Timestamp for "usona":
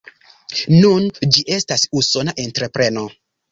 2.03-2.37